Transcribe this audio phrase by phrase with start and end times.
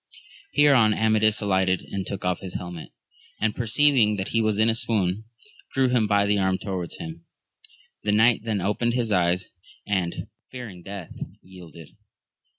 [0.55, 2.89] Hereon Amadis alighted and took off his helmet,
[3.39, 5.25] and perceiving that he was in a swoon,
[5.73, 7.23] drew him by the arm towards him;
[8.01, 9.45] the knight then opened his %yea^
[9.85, 11.91] and, fearing death, yielded.